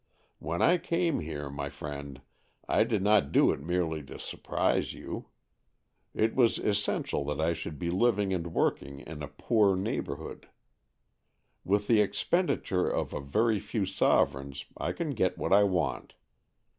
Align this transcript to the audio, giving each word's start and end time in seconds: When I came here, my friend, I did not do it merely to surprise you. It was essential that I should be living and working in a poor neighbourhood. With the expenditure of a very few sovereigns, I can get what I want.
When 0.39 0.63
I 0.63 0.79
came 0.79 1.19
here, 1.19 1.51
my 1.51 1.69
friend, 1.69 2.21
I 2.67 2.83
did 2.85 3.03
not 3.03 3.31
do 3.31 3.51
it 3.51 3.59
merely 3.59 4.01
to 4.05 4.17
surprise 4.17 4.95
you. 4.95 5.27
It 6.15 6.33
was 6.33 6.57
essential 6.57 7.23
that 7.25 7.39
I 7.39 7.53
should 7.53 7.77
be 7.77 7.91
living 7.91 8.33
and 8.33 8.51
working 8.51 9.01
in 9.01 9.21
a 9.21 9.27
poor 9.27 9.75
neighbourhood. 9.75 10.47
With 11.63 11.85
the 11.85 12.01
expenditure 12.01 12.89
of 12.89 13.13
a 13.13 13.21
very 13.21 13.59
few 13.59 13.85
sovereigns, 13.85 14.65
I 14.75 14.91
can 14.91 15.11
get 15.11 15.37
what 15.37 15.53
I 15.53 15.65
want. 15.65 16.15